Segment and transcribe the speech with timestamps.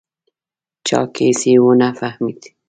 [0.87, 2.41] چاکېس یې و نه فهمېد.